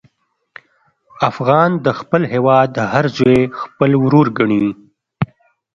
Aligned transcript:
افغان 1.29 1.71
د 1.85 1.87
خپل 1.99 2.21
هېواد 2.33 2.71
هر 2.93 3.05
زوی 3.17 3.39
خپل 3.61 3.91
ورور 4.03 4.27
ګڼي. 4.37 4.65